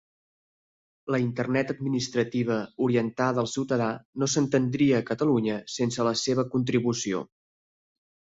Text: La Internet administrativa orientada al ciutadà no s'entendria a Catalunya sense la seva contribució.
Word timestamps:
La 1.15 1.17
Internet 1.23 1.73
administrativa 1.73 2.55
orientada 2.85 3.43
al 3.45 3.49
ciutadà 3.51 3.89
no 4.23 4.29
s'entendria 4.37 4.95
a 5.01 5.05
Catalunya 5.11 5.59
sense 5.75 6.07
la 6.09 6.15
seva 6.23 6.47
contribució. 6.55 7.21